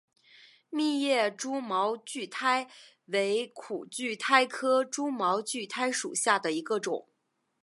[0.71, 2.67] 密叶蛛毛苣苔
[3.05, 7.07] 为苦苣苔科蛛毛苣苔属下的一个种。